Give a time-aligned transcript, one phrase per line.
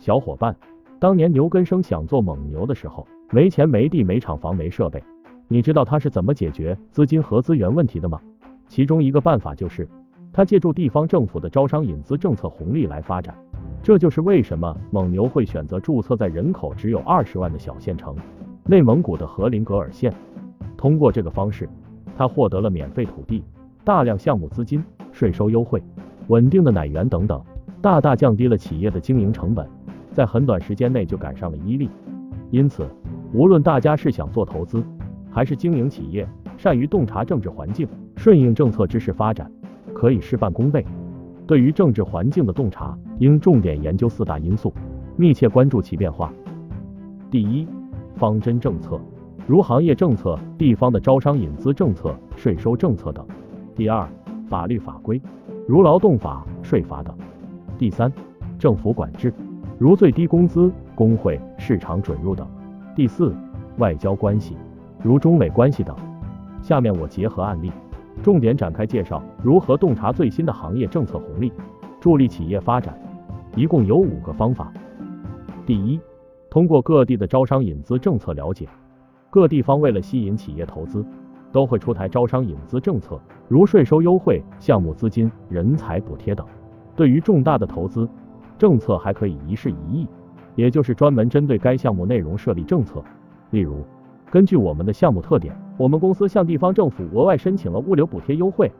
[0.00, 0.56] 小伙伴，
[0.98, 5.02] 当年牛根生想做蒙牛的时候，没钱、没地、没厂房、没设备，
[5.46, 8.18] 你知道他是怎么解决资金和资源问题的吗？
[8.66, 9.86] 其中一个办法就是，
[10.32, 13.36] 他借助地方政府的招商引资政策红利来发展。
[13.82, 18.16] 这就是为什么蒙牛会选择注册在人口只有二十万的小县城——
[18.64, 20.10] 内蒙古的和林格尔县。
[20.78, 21.68] 通过这个方式，
[22.16, 23.44] 他获得了免费土地、
[23.84, 25.82] 大量项目资金、税收优惠、
[26.28, 27.42] 稳定的奶源等等，
[27.82, 29.68] 大大降低了企业的经营成本。
[30.12, 31.88] 在很短时间内就赶上了伊利，
[32.50, 32.86] 因此，
[33.32, 34.82] 无论大家是想做投资，
[35.30, 36.28] 还是经营企业，
[36.58, 39.50] 善于洞察政治环境，顺应政策知识发展，
[39.94, 40.84] 可以事半功倍。
[41.46, 44.72] 对于政治环境的洞察，应重点研究四大因素，
[45.16, 46.32] 密切关注其变化。
[47.30, 47.66] 第一，
[48.16, 49.00] 方针政策，
[49.46, 53.26] 如行业政策、地方的招商引资政策、税收政策等。
[53.74, 54.08] 第二，
[54.48, 55.20] 法律法规，
[55.66, 57.16] 如劳动法、税法等。
[57.78, 58.12] 第三，
[58.58, 59.32] 政府管制。
[59.80, 62.46] 如最低工资、工会、市场准入等。
[62.94, 63.34] 第四，
[63.78, 64.54] 外交关系，
[65.02, 65.96] 如中美关系等。
[66.60, 67.72] 下面我结合案例，
[68.22, 71.50] 重点展开介绍如何洞察最新的行业政策红利，
[71.98, 72.94] 助力企业发展。
[73.56, 74.70] 一共有五个方法。
[75.64, 75.98] 第一，
[76.50, 78.68] 通过各地的招商引资政策了解。
[79.30, 81.02] 各地方为了吸引企业投资，
[81.50, 86.46] 都会出台招商引资政策，如税收优惠、项目资金、人才补贴等。
[86.94, 88.06] 对于重大的投资，
[88.60, 90.06] 政策还可以一事一议，
[90.54, 93.02] 也就是专门针对该项目内容设立政策。
[93.52, 93.82] 例如，
[94.30, 98.70] 根据我们的项目特点，我们公司向地方政府额外申请了物流补贴优惠。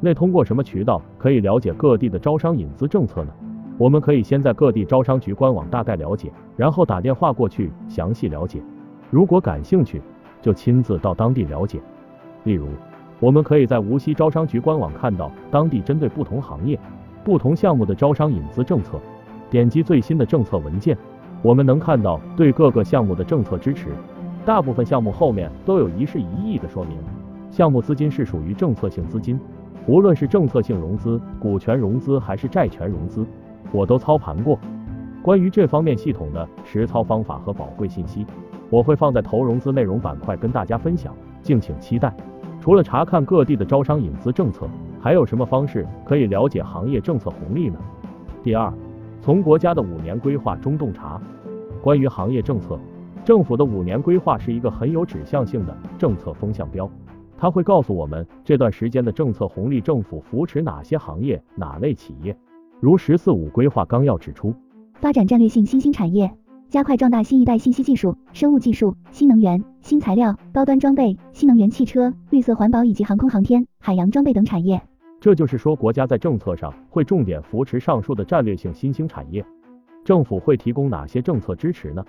[0.00, 3.30] 那通过什么渠道可以了解各地的招商引资政策呢？
[3.76, 8.62] 我们可以先在各地招商局官网大概了解，然后打电话过去详细了解。
[9.10, 10.00] 如果感兴趣，
[10.40, 11.82] 就亲自到当地了解。
[12.44, 12.68] 例如，
[13.20, 16.80] 我们可以在无锡招商局官网看到当地针对不同行业。
[17.26, 19.00] 不同项目的招商引资政策，
[19.50, 20.96] 点击最新的政策文件，
[21.42, 23.88] 我们能看到对各个项目的政策支持。
[24.44, 26.96] 大部分项目后面都有一事一议的说明。
[27.50, 29.40] 项目资金是属于政策性资金，
[29.88, 33.26] 无论是政策性融资、股权融资还是债权融资，
[33.72, 34.56] 我都操盘过。
[35.20, 38.24] 关于这方面系统的实操方法和宝贵信息，
[38.70, 42.14] 我会放在投融资内容板块跟大家分享，敬请期待。
[42.60, 44.68] 除了查看各地的招商引资政策。
[45.06, 47.78] 还有什么方式可以了解行业政策红利呢？
[48.42, 48.74] 第二，
[49.20, 51.22] 从国家的五年规划中洞察。
[51.80, 52.76] 关于行业政策，
[53.24, 56.90] 政府的五年规划是一个很有指向性的政策风向标，
[57.38, 62.36] 它会告诉我们这段时间的政策红利，政府扶持哪些行业、哪类企业。
[62.80, 64.52] 如“十四五”规划纲要指出，
[64.94, 66.28] 发展战略性新兴产业。
[66.68, 74.82] 加快壮大新一代信息技术、生物技术、新能源、新材料、高端装备、新能源汽车、绿色环保以及航空航天、海洋装备等产业。
[75.26, 79.44] 这就是说，国家在政策上会重点扶持上述的战略性新兴产业。
[80.04, 82.04] 政府会提供哪些政策支持呢？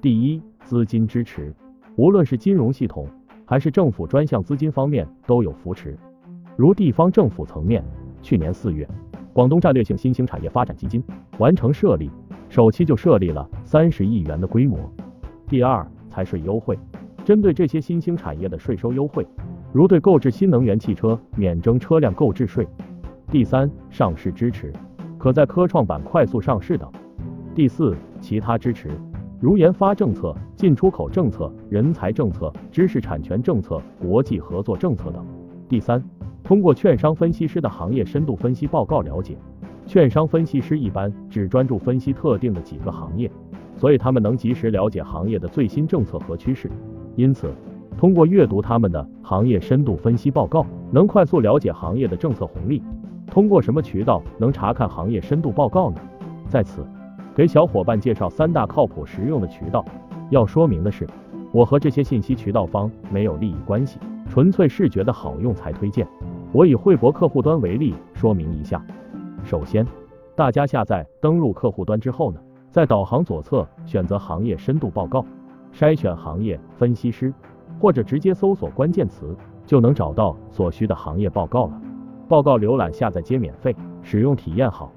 [0.00, 1.54] 第一，资金支持，
[1.94, 3.06] 无论是金融系统
[3.44, 5.96] 还是政府专项资金方面都有扶持。
[6.56, 7.80] 如地方政府层面，
[8.22, 8.84] 去年四月，
[9.32, 11.00] 广东战略性新兴产业发展基金
[11.38, 12.10] 完成设立。
[12.48, 14.80] 首期就设立了三十亿元的规模。
[15.46, 16.76] 第二，财税优惠，
[17.24, 19.24] 针对这些新兴产业的税收优惠，
[19.72, 22.66] 如对购置新能源汽车免征车辆购置税。
[23.30, 24.72] 第三，上市支持，
[25.18, 26.90] 可在科创板快速上市等。
[27.54, 28.88] 第四，其他支持，
[29.40, 35.22] 如研发政策、进出口政策、人才政策、知识产权政策、国际合作政策等。
[35.68, 36.02] 第三，
[36.42, 39.36] 通过券商分析师的行业深度分析报告了解。
[39.84, 43.30] 券商分析师一般只专注分析特定的几个行业，
[43.76, 46.70] 所以他们能及时了解行业的最新政策和趋势。
[47.16, 47.52] 因此，
[47.98, 52.80] 通过阅读他们的行业深度分析报告，能快速了解行业的政策红利。
[53.26, 56.00] 通过什么渠道能查看行业深度报告呢？
[56.46, 56.86] 在此，
[57.34, 59.84] 给小伙伴介绍三大靠谱实用的渠道。
[60.30, 61.04] 要说明的是，
[61.52, 63.98] 我和这些信息渠道方没有利益关系，
[64.30, 66.06] 纯粹是觉得好用才推荐。
[66.52, 68.80] 我以惠博客户端为例说明一下。
[69.42, 69.84] 首先，
[70.36, 72.38] 大家下载登录客户端之后呢，
[72.70, 75.26] 在导航左侧选择行业深度报告，
[75.74, 77.34] 筛选行业分析师，
[77.80, 81.80] 或者直接搜索关键词，就能找到所需的行业报告了。
[82.28, 84.92] 报告浏览下载皆免费，使用体验好。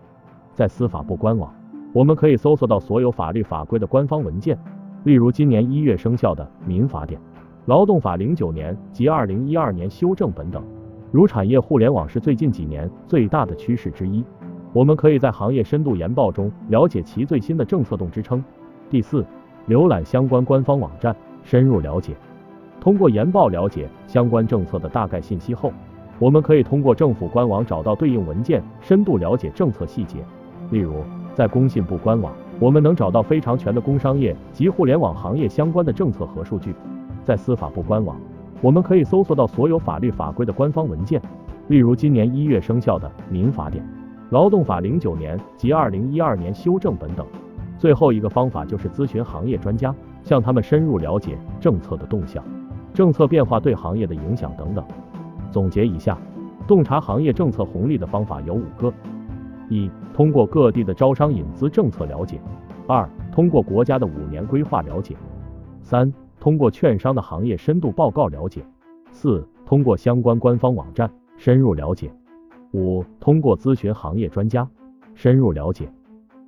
[0.53, 1.53] 在司法部官网，
[1.93, 4.57] 我们可以搜索到所有法律法规的官方文件，
[5.05, 7.19] 例如今年一月生效的民法典、
[7.67, 10.61] 劳动法零九年及二零一二年修正本等。
[11.11, 14.23] 如产业互联网是最近几年最大的趋势之一，
[14.73, 18.43] 我们可以在行业深度研报中了解其最新的政策动支撑。
[18.89, 19.25] 第四，
[19.67, 22.15] 浏览相关官方网站，深入了解。
[22.81, 25.71] 通过研报了解相关政策的大概信息后，
[26.17, 30.17] 我们可以通过政府官网找到对应文件，深度了解政策细节。
[30.71, 31.03] 例如，
[31.35, 36.73] 在工信部官网我们能找到非常全的工商业及互联网行业相关的政策和数据。
[37.23, 38.19] 在司法部官网，
[38.61, 41.21] 我们可以搜索到所有法律法规的官方文件，
[41.67, 43.87] 例如今年一月生效的民法典、
[44.31, 47.23] 劳动法零九年及二零一二年修正本等。
[47.77, 49.93] 最后一个方法就是咨询行业专家，
[50.23, 52.43] 向他们深入了解政策的动向、
[52.93, 54.85] 政策变化对行业的影响等等。
[55.51, 56.17] 总结一下，
[56.67, 58.93] 洞察行业政策红利的方法有五个：
[59.69, 62.37] 一、通过各地的招商引资政策了解；
[62.87, 65.15] 二、通过国家的五年规划了解；
[65.81, 68.61] 三、通过券商的行业深度报告了解；
[69.11, 72.09] 四、通过相关官方网站深入了解；
[72.73, 74.67] 五、通过咨询行业专家
[75.13, 75.91] 深入了解。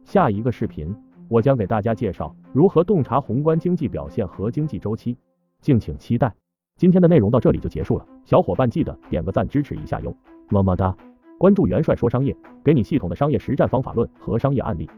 [0.03, 0.95] 下一个视频。
[1.29, 5.17] 我将给大家介绍如何洞察宏观经济表现和经济周期，
[5.63, 6.31] 敬请期待。
[6.77, 10.13] 今天的内容到这里就结束了，小伙伴记得点个赞支持一下哟，
[10.49, 10.95] 么么哒！
[11.39, 14.89] 关注元帅说商业，给你系统的商业实战方法论和商业案例。